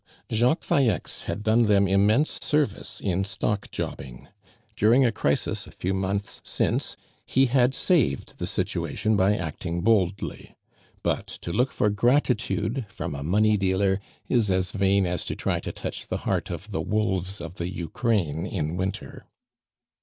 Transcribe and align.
Jacques 0.33 0.63
Falleix 0.63 1.25
had 1.27 1.43
done 1.43 1.67
them 1.67 1.87
immense 1.87 2.39
service 2.41 2.99
in 3.01 3.23
stock 3.23 3.69
jobbing. 3.69 4.29
During 4.75 5.05
a 5.05 5.11
crisis 5.11 5.67
a 5.67 5.71
few 5.71 5.93
months 5.93 6.41
since 6.43 6.97
he 7.27 7.45
had 7.45 7.75
saved 7.75 8.39
the 8.39 8.47
situation 8.47 9.15
by 9.15 9.35
acting 9.37 9.81
boldly. 9.81 10.55
But 11.03 11.27
to 11.41 11.51
look 11.53 11.71
for 11.71 11.91
gratitude 11.91 12.87
from 12.89 13.13
a 13.13 13.21
money 13.21 13.57
dealer 13.57 14.01
is 14.27 14.49
as 14.49 14.71
vain 14.71 15.05
as 15.05 15.23
to 15.25 15.35
try 15.35 15.59
to 15.59 15.71
touch 15.71 16.07
the 16.07 16.17
heart 16.25 16.49
of 16.49 16.71
the 16.71 16.81
wolves 16.81 17.39
of 17.39 17.57
the 17.57 17.69
Ukraine 17.69 18.47
in 18.47 18.77
winter. 18.77 19.27